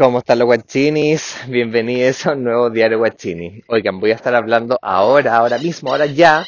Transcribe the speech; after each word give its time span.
¿Cómo 0.00 0.20
están 0.20 0.38
los 0.38 0.46
guachinis? 0.46 1.36
Bienvenidos 1.46 2.24
a 2.24 2.32
un 2.32 2.44
nuevo 2.44 2.70
diario 2.70 2.96
guachini. 2.96 3.62
Oigan, 3.68 4.00
voy 4.00 4.12
a 4.12 4.14
estar 4.14 4.34
hablando 4.34 4.78
ahora, 4.80 5.36
ahora 5.36 5.58
mismo, 5.58 5.90
ahora 5.90 6.06
ya, 6.06 6.42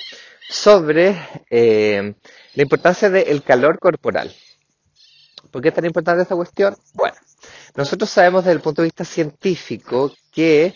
sobre 0.49 1.15
eh, 1.50 2.15
la 2.54 2.62
importancia 2.62 3.10
del 3.10 3.42
calor 3.42 3.78
corporal. 3.78 4.34
¿Por 5.50 5.60
qué 5.60 5.68
es 5.68 5.75
tan 5.75 5.84
importante 5.84 6.23
esta 6.23 6.34
cuestión? 6.34 6.75
Bueno, 6.94 7.15
nosotros 7.76 8.09
sabemos 8.09 8.45
desde 8.45 8.54
el 8.54 8.62
punto 8.62 8.80
de 8.80 8.87
vista 8.87 9.05
científico 9.05 10.11
que 10.32 10.73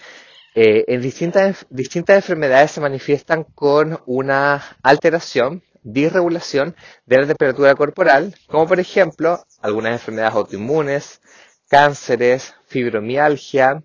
eh, 0.55 0.85
en 0.87 1.01
distintas, 1.01 1.65
distintas 1.71 2.17
enfermedades 2.17 2.73
se 2.73 2.83
manifiestan 2.83 3.45
con 3.45 3.99
una 4.05 4.63
alteración, 4.83 5.63
disregulación 5.83 6.77
de 7.07 7.17
la 7.17 7.27
temperatura 7.27 7.75
corporal, 7.75 8.35
como 8.49 8.67
por 8.67 8.81
ejemplo 8.81 9.43
algunas 9.63 9.93
enfermedades 9.93 10.35
autoinmunes, 10.35 11.23
cánceres, 11.69 12.55
fibromialgia, 12.67 13.83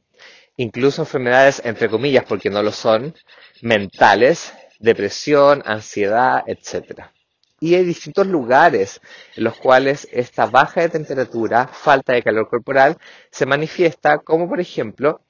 incluso 0.57 1.01
enfermedades, 1.01 1.61
entre 1.65 1.89
comillas, 1.89 2.25
porque 2.25 2.49
no 2.49 2.61
lo 2.63 2.71
son, 2.71 3.15
mentales, 3.61 4.53
depresión, 4.79 5.63
ansiedad, 5.65 6.43
etc. 6.47 7.03
Y 7.59 7.75
hay 7.75 7.83
distintos 7.83 8.27
lugares 8.27 9.01
en 9.35 9.43
los 9.43 9.57
cuales 9.57 10.07
esta 10.11 10.45
baja 10.47 10.81
de 10.81 10.89
temperatura, 10.89 11.67
falta 11.67 12.13
de 12.13 12.23
calor 12.23 12.49
corporal, 12.49 12.97
se 13.31 13.45
manifiesta, 13.45 14.19
como 14.19 14.49
por 14.49 14.59
ejemplo, 14.59 15.21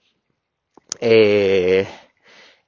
eh, 0.99 1.87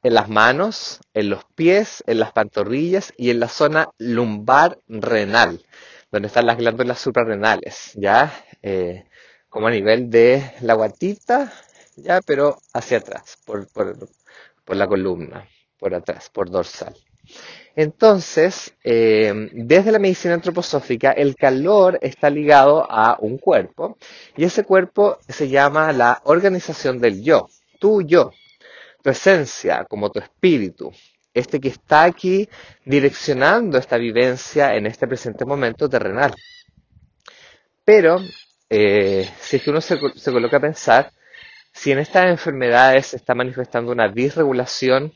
en 0.04 0.13
las 0.13 0.27
manos, 0.30 1.00
en 1.13 1.30
los 1.30 1.46
pies, 1.55 2.04
en 2.08 2.20
las 2.20 2.34
pantorrillas 2.34 3.13
y 3.18 3.30
en 3.30 3.40
la 3.40 3.48
zona 3.48 3.90
lumbar 3.98 4.77
renal, 4.88 5.62
donde 6.12 6.27
están 6.27 6.46
las 6.46 6.58
glándulas 6.58 7.00
suprarrenales, 7.00 7.94
¿ya? 7.96 8.34
Eh, 8.62 9.05
como 9.53 9.67
a 9.67 9.71
nivel 9.71 10.09
de 10.09 10.52
la 10.62 10.73
guatita, 10.73 11.53
ya, 11.95 12.21
pero 12.21 12.57
hacia 12.73 12.98
atrás, 12.98 13.38
por, 13.45 13.67
por, 13.67 13.95
por 14.65 14.76
la 14.76 14.87
columna, 14.87 15.48
por 15.77 15.93
atrás, 15.93 16.32
por 16.34 16.49
dorsal. 16.49 16.95
Entonces, 17.76 18.73
eh, 18.84 19.32
desde 19.54 19.91
la 19.91 19.99
medicina 19.99 20.34
antroposófica, 20.34 21.12
el 21.12 21.35
calor 21.35 21.99
está 22.01 22.32
ligado 22.32 22.87
a 22.90 23.15
un 23.21 23.37
cuerpo 23.37 23.99
y 24.35 24.43
ese 24.43 24.63
cuerpo 24.63 25.20
se 25.29 25.48
llama 25.48 25.93
la 25.93 26.20
organización 26.23 26.99
del 26.99 27.21
yo, 27.21 27.48
tu 27.79 28.01
yo, 28.01 28.32
tu 29.04 29.12
esencia, 29.12 29.85
como 29.88 30.12
tu 30.12 30.17
espíritu, 30.17 30.91
este 31.32 31.60
que 31.60 31.67
está 31.67 32.05
aquí 32.05 32.49
direccionando 32.85 33.77
esta 33.77 33.98
vivencia 33.98 34.73
en 34.73 34.88
este 34.88 35.07
presente 35.07 35.45
momento 35.45 35.88
terrenal. 35.88 36.34
Pero 37.85 38.17
eh, 38.76 39.29
si 39.40 39.57
es 39.57 39.62
que 39.62 39.70
uno 39.70 39.82
se, 39.82 39.99
coloca 39.99 40.57
a 40.57 40.62
pensar, 40.62 41.12
si 41.71 41.91
en 41.91 41.99
estas 41.99 42.26
enfermedades 42.26 43.05
se 43.05 43.18
está 43.18 43.35
manifestando 43.35 43.91
una 43.91 44.10
disregulación 44.10 45.13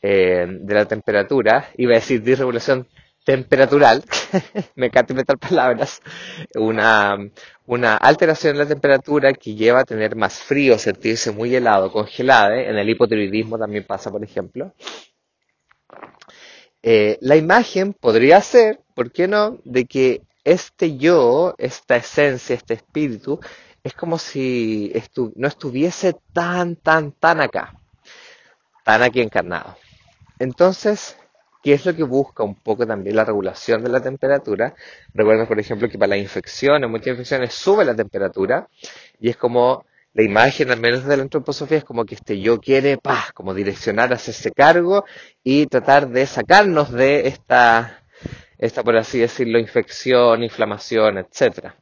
eh, 0.00 0.46
de 0.48 0.74
la 0.74 0.84
temperatura, 0.86 1.70
iba 1.76 1.90
a 1.92 1.96
decir 1.96 2.22
disregulación 2.22 2.86
temperatural, 3.24 4.04
me 4.76 4.86
encanta 4.86 5.12
inventar 5.12 5.38
palabras, 5.38 6.00
una, 6.54 7.16
una 7.66 7.96
alteración 7.96 8.52
de 8.52 8.60
la 8.62 8.68
temperatura 8.68 9.32
que 9.32 9.56
lleva 9.56 9.80
a 9.80 9.84
tener 9.84 10.14
más 10.14 10.38
frío, 10.38 10.78
sentirse 10.78 11.32
muy 11.32 11.52
helado, 11.52 11.90
congelado, 11.90 12.52
en 12.54 12.78
el 12.78 12.90
hipotiroidismo 12.90 13.58
también 13.58 13.82
pasa, 13.82 14.12
por 14.12 14.22
ejemplo. 14.22 14.72
Eh, 16.80 17.18
la 17.22 17.34
imagen 17.34 17.92
podría 17.92 18.40
ser, 18.40 18.78
¿por 18.94 19.10
qué 19.10 19.26
no?, 19.26 19.58
de 19.64 19.84
que 19.84 20.22
este 20.44 20.96
yo, 20.96 21.54
esta 21.58 21.96
esencia, 21.96 22.54
este 22.54 22.74
espíritu, 22.74 23.40
es 23.82 23.94
como 23.94 24.18
si 24.18 24.92
no 25.36 25.48
estuviese 25.48 26.14
tan, 26.32 26.76
tan, 26.76 27.12
tan 27.12 27.40
acá, 27.40 27.74
tan 28.84 29.02
aquí 29.02 29.20
encarnado. 29.20 29.76
Entonces, 30.38 31.16
¿qué 31.62 31.74
es 31.74 31.86
lo 31.86 31.94
que 31.94 32.02
busca 32.02 32.42
un 32.42 32.54
poco 32.54 32.86
también 32.86 33.16
la 33.16 33.24
regulación 33.24 33.82
de 33.82 33.90
la 33.90 34.00
temperatura? 34.00 34.74
Recuerden, 35.14 35.46
por 35.46 35.58
ejemplo, 35.58 35.88
que 35.88 35.98
para 35.98 36.10
las 36.10 36.18
infecciones, 36.18 36.88
muchas 36.90 37.08
infecciones 37.08 37.54
sube 37.54 37.84
la 37.84 37.94
temperatura 37.94 38.68
y 39.18 39.30
es 39.30 39.36
como 39.36 39.84
la 40.12 40.24
imagen, 40.24 40.70
al 40.70 40.80
menos 40.80 41.04
de 41.04 41.16
la 41.16 41.22
antroposofía, 41.22 41.78
es 41.78 41.84
como 41.84 42.04
que 42.04 42.16
este 42.16 42.40
yo 42.40 42.58
quiere, 42.58 42.98
paz, 42.98 43.32
como 43.32 43.54
direccionar 43.54 44.12
hacia 44.12 44.32
ese 44.32 44.50
cargo 44.50 45.04
y 45.44 45.66
tratar 45.66 46.08
de 46.08 46.26
sacarnos 46.26 46.90
de 46.90 47.28
esta 47.28 48.02
esta, 48.60 48.84
por 48.84 48.94
así 48.96 49.18
decirlo, 49.18 49.58
infección, 49.58 50.42
inflamación, 50.42 51.16
etc. 51.16 51.72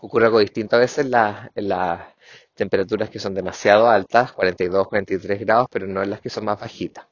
Ocurre 0.00 0.26
algo 0.26 0.40
distinto 0.40 0.74
a 0.74 0.80
veces 0.80 1.04
en, 1.06 1.12
las 1.12 2.14
temperaturas 2.54 3.08
que 3.10 3.20
son 3.20 3.32
demasiado 3.32 3.88
altas, 3.88 4.32
42, 4.32 4.88
43 4.88 5.40
grados, 5.40 5.68
pero 5.70 5.86
no 5.86 6.02
en 6.02 6.10
las 6.10 6.20
que 6.20 6.30
son 6.30 6.46
más 6.46 6.58
bajitas. 6.58 7.06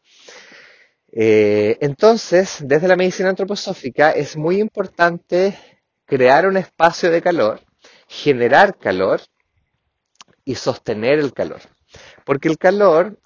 Eh, 1.12 1.78
entonces, 1.80 2.58
desde 2.60 2.88
la 2.88 2.96
medicina 2.96 3.28
antroposófica 3.28 4.10
es 4.10 4.36
muy 4.36 4.58
importante 4.58 5.56
crear 6.04 6.44
un 6.48 6.56
espacio 6.56 7.08
de 7.12 7.22
calor, 7.22 7.60
generar 8.08 8.76
calor 8.76 9.20
y 10.44 10.56
sostener 10.56 11.20
el 11.20 11.32
calor. 11.32 11.60
Porque 12.24 12.48
el 12.48 12.58
calor 12.58 13.16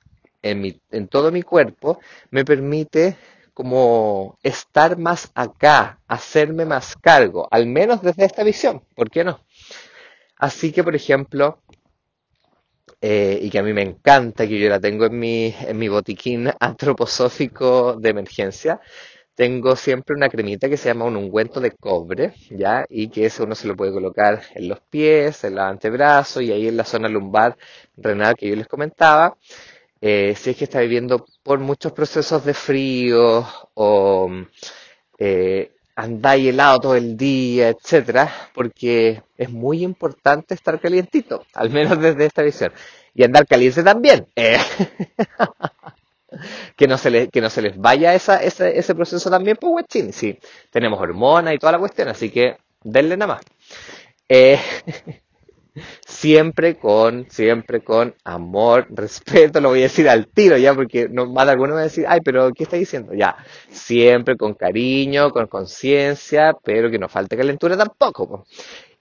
en, 0.43 0.78
en 0.91 1.09
todo 1.09 1.33
mi 1.33 1.41
cuerpo 1.43 1.99
me 2.31 2.45
permite 2.45 3.17
como 3.60 4.38
estar 4.43 4.97
más 4.97 5.31
acá, 5.34 6.00
hacerme 6.09 6.65
más 6.65 6.97
cargo, 6.97 7.47
al 7.50 7.66
menos 7.66 8.00
desde 8.00 8.25
esta 8.25 8.43
visión, 8.43 8.82
¿por 8.97 9.10
qué 9.10 9.22
no? 9.22 9.38
Así 10.38 10.72
que, 10.72 10.82
por 10.82 10.97
ejemplo, 10.97 11.60
eh, 13.03 13.38
y 13.43 13.50
que 13.50 13.59
a 13.59 13.62
mí 13.62 13.75
me 13.75 13.82
encanta, 13.82 14.48
que 14.48 14.59
yo 14.59 14.71
la 14.71 14.81
tengo 14.81 15.04
en 15.04 15.19
mi, 15.19 15.54
en 15.60 15.76
mi 15.76 15.88
botiquín 15.88 16.50
antroposófico 16.59 17.97
de 17.97 18.09
emergencia, 18.09 18.81
tengo 19.34 19.77
siempre 19.77 20.16
una 20.16 20.31
cremita 20.31 20.71
que 20.71 20.78
se 20.78 20.88
llama 20.88 21.04
un 21.04 21.16
ungüento 21.16 21.60
de 21.60 21.72
cobre, 21.72 22.32
¿ya? 22.48 22.87
Y 22.88 23.09
que 23.10 23.27
eso 23.27 23.44
uno 23.44 23.54
se 23.54 23.69
lo 23.69 23.77
puede 23.77 23.92
colocar 23.92 24.41
en 24.54 24.69
los 24.71 24.81
pies, 24.81 25.44
en 25.44 25.56
los 25.56 25.65
antebrazos 25.65 26.42
y 26.42 26.50
ahí 26.50 26.69
en 26.69 26.78
la 26.78 26.84
zona 26.84 27.10
lumbar 27.10 27.59
renal 27.98 28.34
que 28.37 28.48
yo 28.48 28.56
les 28.56 28.66
comentaba. 28.69 29.37
Eh, 30.00 30.34
si 30.37 30.50
es 30.50 30.56
que 30.56 30.65
está 30.65 30.81
viviendo 30.81 31.27
por 31.43 31.59
muchos 31.59 31.93
procesos 31.93 32.44
de 32.44 32.55
frío 32.55 33.47
o 33.75 34.31
eh, 35.19 35.72
andáis 35.94 36.49
helado 36.49 36.81
todo 36.81 36.97
el 36.97 37.16
día, 37.16 37.69
etcétera, 37.69 38.50
porque 38.55 39.22
es 39.37 39.50
muy 39.50 39.83
importante 39.83 40.55
estar 40.55 40.81
calientito, 40.81 41.44
al 41.55 41.71
menos 41.71 42.00
desde 42.00 42.27
esta 42.27 42.43
visión. 42.43 42.72
Y 43.15 43.25
andar 43.25 43.47
caliente 43.47 43.83
también. 43.83 44.27
Eh. 44.37 44.59
que, 46.77 46.87
no 46.87 46.97
se 46.97 47.28
que 47.28 47.41
no 47.41 47.50
se 47.50 47.62
les 47.62 47.77
vaya 47.77 48.15
esa, 48.15 48.43
ese 48.43 48.94
proceso 48.94 49.31
también, 49.31 49.56
pues 49.60 49.71
guachín. 49.71 50.12
Sí, 50.12 50.39
tenemos 50.71 51.00
hormonas 51.00 51.55
y 51.55 51.59
toda 51.59 51.72
la 51.72 51.78
cuestión, 51.78 52.09
así 52.09 52.31
que 52.31 52.56
denle 52.83 53.16
nada 53.16 53.34
más. 53.34 53.43
Eh, 54.28 54.59
siempre 56.07 56.77
con, 56.77 57.27
siempre 57.31 57.83
con 57.83 58.15
amor, 58.25 58.87
respeto, 58.91 59.61
lo 59.61 59.71
voy 59.71 59.81
a 59.81 59.83
decir 59.83 60.09
al 60.09 60.27
tiro 60.29 60.57
ya, 60.57 60.75
porque 60.75 61.09
no, 61.09 61.27
más 61.27 61.47
de 61.47 61.53
alguno 61.53 61.75
va 61.75 61.81
a 61.81 61.85
decir, 61.85 62.05
ay, 62.09 62.21
pero 62.25 62.53
¿qué 62.53 62.65
está 62.65 62.77
diciendo? 62.77 63.15
Ya, 63.15 63.37
siempre 63.71 64.37
con 64.37 64.55
cariño, 64.55 65.31
con 65.31 65.47
conciencia, 65.47 66.55
pero 66.65 66.91
que 66.91 66.99
no 66.99 67.09
falte 67.09 67.37
calentura 67.37 67.77
tampoco. 67.77 68.47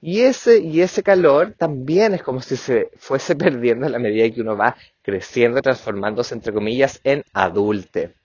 Y 0.01 0.21
ese, 0.21 0.59
y 0.59 0.81
ese 0.81 1.03
calor 1.03 1.55
también 1.57 2.13
es 2.13 2.23
como 2.23 2.41
si 2.41 2.55
se 2.55 2.89
fuese 2.97 3.35
perdiendo 3.35 3.85
a 3.85 3.89
la 3.89 3.99
medida 3.99 4.29
que 4.33 4.41
uno 4.41 4.55
va 4.57 4.75
creciendo, 5.01 5.61
transformándose, 5.61 6.35
entre 6.35 6.53
comillas, 6.53 7.01
en 7.03 7.23
adulte. 7.33 8.15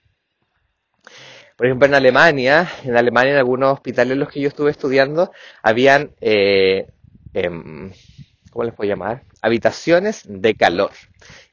Por 1.56 1.66
ejemplo, 1.66 1.86
en 1.86 1.94
Alemania, 1.94 2.68
en 2.82 2.96
Alemania, 2.96 3.32
en 3.32 3.38
algunos 3.38 3.72
hospitales 3.74 4.12
en 4.12 4.20
los 4.20 4.28
que 4.28 4.40
yo 4.40 4.48
estuve 4.48 4.70
estudiando, 4.70 5.30
habían 5.62 6.10
eh, 6.20 6.88
em, 7.32 7.92
¿cómo 8.54 8.64
les 8.64 8.74
puedo 8.74 8.88
llamar? 8.88 9.24
Habitaciones 9.42 10.22
de 10.26 10.54
calor. 10.54 10.92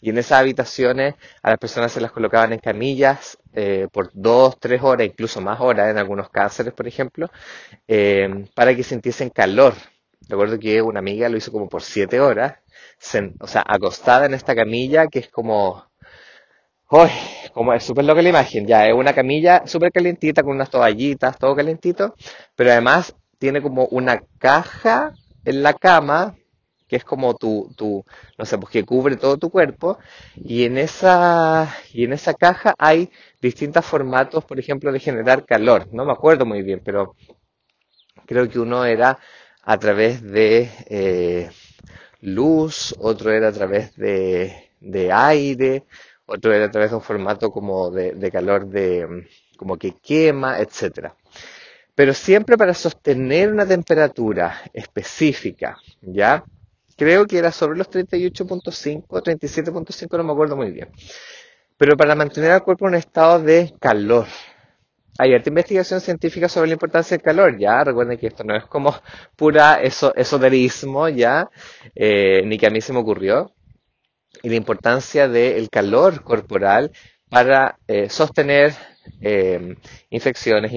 Y 0.01 0.11
en 0.11 0.19
esas 0.19 0.39
habitaciones 0.39 1.15
a 1.41 1.49
las 1.49 1.59
personas 1.59 1.91
se 1.91 1.99
las 1.99 2.11
colocaban 2.11 2.53
en 2.53 2.59
camillas 2.59 3.39
eh, 3.53 3.87
por 3.91 4.11
dos, 4.13 4.59
tres 4.59 4.81
horas, 4.83 5.07
incluso 5.07 5.41
más 5.41 5.59
horas 5.59 5.89
en 5.89 5.97
algunos 5.97 6.29
cánceres, 6.29 6.73
por 6.73 6.87
ejemplo, 6.87 7.29
eh, 7.87 8.45
para 8.55 8.75
que 8.75 8.83
sintiesen 8.83 9.31
calor. 9.31 9.73
Recuerdo 10.29 10.59
que 10.59 10.81
una 10.81 10.99
amiga 10.99 11.27
lo 11.27 11.37
hizo 11.37 11.51
como 11.51 11.67
por 11.67 11.81
siete 11.81 12.19
horas, 12.19 12.53
o 13.39 13.47
sea, 13.47 13.63
acostada 13.67 14.27
en 14.27 14.35
esta 14.35 14.55
camilla 14.55 15.07
que 15.07 15.19
es 15.19 15.29
como, 15.29 15.83
¡Uy! 16.89 17.09
Como 17.53 17.73
es 17.73 17.83
súper 17.83 18.05
loca 18.05 18.21
la 18.21 18.29
imagen, 18.29 18.67
ya, 18.67 18.87
es 18.87 18.93
una 18.93 19.13
camilla 19.13 19.63
súper 19.65 19.91
calientita 19.91 20.43
con 20.43 20.53
unas 20.53 20.69
toallitas, 20.69 21.37
todo 21.37 21.55
calentito, 21.55 22.15
pero 22.55 22.71
además 22.71 23.15
tiene 23.39 23.61
como 23.61 23.85
una 23.87 24.21
caja 24.37 25.13
en 25.43 25.63
la 25.63 25.73
cama 25.73 26.35
que 26.91 26.97
es 26.97 27.05
como 27.05 27.35
tu, 27.35 27.73
tu, 27.77 28.03
no 28.37 28.43
sé, 28.43 28.57
pues 28.57 28.69
que 28.69 28.83
cubre 28.83 29.15
todo 29.15 29.37
tu 29.37 29.49
cuerpo, 29.49 29.97
y 30.35 30.65
en 30.65 30.77
esa, 30.77 31.73
y 31.93 32.03
en 32.03 32.11
esa 32.11 32.33
caja 32.33 32.75
hay 32.77 33.09
distintos 33.41 33.85
formatos, 33.85 34.43
por 34.43 34.59
ejemplo, 34.59 34.91
de 34.91 34.99
generar 34.99 35.45
calor. 35.45 35.87
No 35.93 36.03
me 36.03 36.11
acuerdo 36.11 36.45
muy 36.45 36.63
bien, 36.63 36.81
pero 36.83 37.15
creo 38.25 38.49
que 38.49 38.59
uno 38.59 38.83
era 38.83 39.17
a 39.63 39.77
través 39.77 40.21
de 40.21 40.69
eh, 40.87 41.49
luz, 42.19 42.93
otro 42.99 43.31
era 43.31 43.47
a 43.47 43.53
través 43.53 43.95
de, 43.95 44.67
aire, 45.13 45.85
otro 46.25 46.53
era 46.53 46.65
a 46.65 46.71
través 46.71 46.89
de 46.89 46.97
un 46.97 47.01
formato 47.01 47.51
como 47.51 47.89
de, 47.89 48.31
calor 48.33 48.67
de 48.67 49.29
como 49.55 49.77
que 49.77 49.93
quema, 49.93 50.59
etcétera. 50.59 51.15
Pero 51.95 52.13
siempre 52.13 52.57
para 52.57 52.73
sostener 52.73 53.49
una 53.49 53.65
temperatura 53.65 54.61
específica, 54.73 55.77
¿ya? 56.01 56.43
Creo 57.01 57.25
que 57.25 57.39
era 57.39 57.51
sobre 57.51 57.79
los 57.79 57.89
38.5, 57.89 59.07
37.5, 59.07 60.17
no 60.17 60.23
me 60.23 60.33
acuerdo 60.33 60.55
muy 60.55 60.69
bien. 60.69 60.87
Pero 61.75 61.97
para 61.97 62.13
mantener 62.13 62.51
al 62.51 62.61
cuerpo 62.61 62.85
en 62.85 62.89
un 62.89 62.99
estado 62.99 63.41
de 63.41 63.73
calor, 63.79 64.27
hay 65.17 65.33
harta 65.33 65.49
investigación 65.49 65.99
científica 65.99 66.47
sobre 66.47 66.67
la 66.67 66.73
importancia 66.73 67.17
del 67.17 67.23
calor, 67.23 67.57
ya, 67.57 67.83
recuerden 67.83 68.19
que 68.19 68.27
esto 68.27 68.43
no 68.43 68.55
es 68.55 68.65
como 68.65 68.93
pura 69.35 69.81
eso, 69.81 70.13
esoterismo, 70.13 71.09
ya, 71.09 71.49
eh, 71.95 72.43
ni 72.45 72.59
que 72.59 72.67
a 72.67 72.69
mí 72.69 72.81
se 72.81 72.93
me 72.93 72.99
ocurrió, 72.99 73.51
y 74.43 74.49
la 74.49 74.55
importancia 74.57 75.27
del 75.27 75.71
calor 75.71 76.21
corporal 76.23 76.91
para 77.31 77.79
eh, 77.87 78.11
sostener 78.11 78.75
eh, 79.21 79.75
infecciones, 80.11 80.71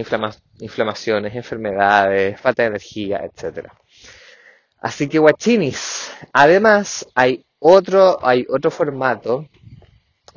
inflamaciones, 0.59 1.35
enfermedades, 1.35 2.41
falta 2.41 2.63
de 2.63 2.69
energía, 2.69 3.21
etc. 3.27 3.69
Así 4.85 5.09
que 5.09 5.19
guachinis, 5.19 6.13
además 6.35 7.09
hay 7.15 7.47
otro, 7.59 8.19
hay 8.23 8.45
otro 8.51 8.71
formato 8.71 9.49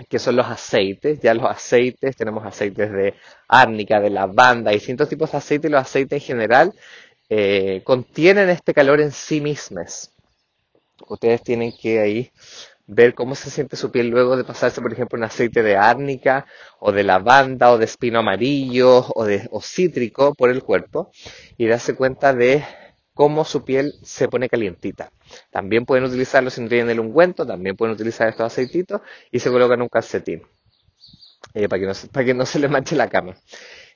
que 0.07 0.19
son 0.19 0.37
los 0.37 0.47
aceites. 0.47 1.19
Ya 1.19 1.33
los 1.33 1.43
aceites, 1.43 2.15
tenemos 2.15 2.45
aceites 2.45 2.89
de 2.93 3.13
árnica, 3.49 3.99
de 3.99 4.09
lavanda, 4.09 4.71
distintos 4.71 5.09
tipos 5.09 5.33
de 5.33 5.39
aceites 5.39 5.69
y 5.69 5.71
los 5.73 5.81
aceites 5.81 6.21
en 6.21 6.25
general 6.25 6.73
eh, 7.29 7.81
contienen 7.83 8.47
este 8.47 8.73
calor 8.73 9.01
en 9.01 9.11
sí 9.11 9.41
mismos. 9.41 10.11
Ustedes 11.09 11.43
tienen 11.43 11.73
que 11.73 11.99
ahí 11.99 12.31
ver 12.85 13.15
cómo 13.15 13.35
se 13.35 13.49
siente 13.49 13.75
su 13.75 13.91
piel 13.91 14.07
luego 14.07 14.37
de 14.37 14.45
pasarse, 14.45 14.81
por 14.81 14.93
ejemplo, 14.93 15.17
un 15.17 15.25
aceite 15.25 15.61
de 15.61 15.75
árnica 15.75 16.45
o 16.79 16.93
de 16.93 17.03
lavanda 17.03 17.69
o 17.73 17.77
de 17.77 17.83
espino 17.83 18.19
amarillo 18.19 19.07
o 19.13 19.25
de 19.25 19.45
o 19.51 19.61
cítrico 19.61 20.33
por 20.35 20.49
el 20.51 20.63
cuerpo 20.63 21.11
y 21.57 21.67
darse 21.67 21.95
cuenta 21.95 22.33
de 22.33 22.63
cómo 23.17 23.43
su 23.43 23.65
piel 23.65 23.95
se 24.03 24.29
pone 24.29 24.47
calientita. 24.47 25.11
También 25.49 25.85
pueden 25.85 26.05
utilizarlo 26.05 26.51
si 26.51 26.61
no 26.61 26.69
tienen 26.69 26.91
el 26.91 26.99
ungüento, 26.99 27.45
también 27.45 27.75
pueden 27.75 27.95
utilizar 27.95 28.29
estos 28.29 28.45
aceititos 28.45 29.01
y 29.31 29.39
se 29.39 29.49
colocan 29.49 29.81
un 29.81 29.89
calcetín 29.89 30.43
eh, 31.55 31.67
para, 31.67 31.81
que 31.81 32.33
no, 32.33 32.39
no 32.39 32.45
se 32.45 32.59
les 32.59 32.69
manche 32.69 32.95
la 32.95 33.09
cama. 33.09 33.35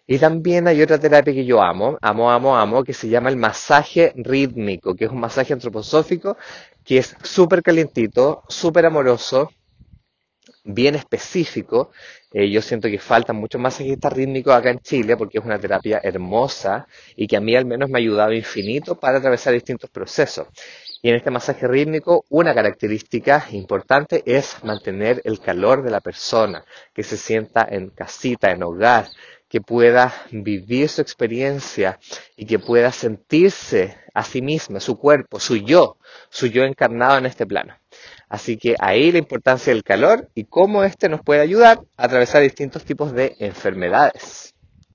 Y 0.07 0.17
también 0.17 0.67
hay 0.67 0.81
otra 0.81 0.99
terapia 0.99 1.33
que 1.33 1.45
yo 1.45 1.61
amo, 1.61 1.99
amo, 2.01 2.31
amo, 2.31 2.57
amo, 2.57 2.83
que 2.83 2.93
se 2.93 3.07
llama 3.07 3.29
el 3.29 3.37
masaje 3.37 4.11
rítmico, 4.15 4.95
que 4.95 5.05
es 5.05 5.11
un 5.11 5.19
masaje 5.19 5.53
antroposófico 5.53 6.35
que 6.83 6.97
es 6.97 7.15
súper 7.21 7.61
calientito, 7.61 8.43
súper 8.49 8.87
amoroso, 8.87 9.51
bien 10.63 10.95
específico. 10.95 11.91
Eh, 12.31 12.49
yo 12.49 12.61
siento 12.61 12.87
que 12.87 12.99
faltan 12.99 13.35
muchos 13.35 13.59
masajistas 13.59 14.13
rítmicos 14.13 14.53
acá 14.53 14.69
en 14.69 14.79
Chile 14.79 15.17
porque 15.17 15.39
es 15.39 15.45
una 15.45 15.59
terapia 15.59 15.99
hermosa 16.03 16.87
y 17.15 17.27
que 17.27 17.37
a 17.37 17.41
mí 17.41 17.55
al 17.55 17.65
menos 17.65 17.89
me 17.89 17.99
ha 17.99 18.01
ayudado 18.01 18.33
infinito 18.33 18.99
para 18.99 19.17
atravesar 19.17 19.53
distintos 19.53 19.89
procesos. 19.89 20.47
Y 21.01 21.09
en 21.09 21.15
este 21.15 21.31
masaje 21.31 21.67
rítmico, 21.67 22.25
una 22.29 22.53
característica 22.53 23.47
importante 23.51 24.21
es 24.25 24.63
mantener 24.63 25.19
el 25.25 25.39
calor 25.39 25.81
de 25.81 25.89
la 25.89 25.99
persona, 25.99 26.63
que 26.93 27.03
se 27.03 27.17
sienta 27.17 27.67
en 27.69 27.89
casita, 27.89 28.51
en 28.51 28.61
hogar, 28.61 29.07
que 29.49 29.61
pueda 29.61 30.13
vivir 30.31 30.89
su 30.89 31.01
experiencia 31.01 31.99
y 32.37 32.45
que 32.45 32.59
pueda 32.59 32.91
sentirse 32.91 33.97
a 34.13 34.23
sí 34.23 34.41
misma, 34.41 34.79
su 34.79 34.97
cuerpo, 34.97 35.39
su 35.39 35.57
yo, 35.57 35.97
su 36.29 36.47
yo 36.47 36.63
encarnado 36.63 37.17
en 37.17 37.25
este 37.25 37.47
plano. 37.47 37.80
Así 38.29 38.57
que 38.57 38.75
ahí 38.79 39.11
la 39.11 39.17
importancia 39.17 39.73
del 39.73 39.83
calor 39.83 40.29
y 40.35 40.45
cómo 40.45 40.83
éste 40.83 41.09
nos 41.09 41.21
puede 41.21 41.41
ayudar 41.41 41.81
a 41.97 42.05
atravesar 42.05 42.41
distintos 42.41 42.85
tipos 42.85 43.13
de 43.13 43.35
enfermedades. 43.39 44.50